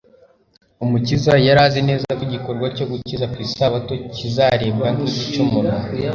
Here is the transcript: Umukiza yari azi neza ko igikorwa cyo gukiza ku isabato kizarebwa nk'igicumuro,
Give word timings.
Umukiza 0.83 1.33
yari 1.47 1.61
azi 1.67 1.81
neza 1.89 2.05
ko 2.17 2.21
igikorwa 2.27 2.65
cyo 2.75 2.85
gukiza 2.91 3.25
ku 3.31 3.37
isabato 3.45 3.93
kizarebwa 4.15 4.87
nk'igicumuro, 4.93 5.69